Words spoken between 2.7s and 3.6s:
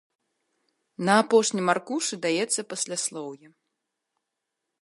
пасляслоўе.